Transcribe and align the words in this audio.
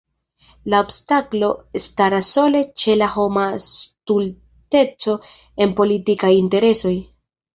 La 0.73 0.77
obstaklo 0.83 1.49
staras 1.83 2.31
sole 2.37 2.61
ĉe 2.83 2.95
la 3.01 3.09
homa 3.17 3.45
stulteco 3.67 5.13
en 5.67 5.77
politikaj 5.81 6.33
interesoj. 6.39 6.95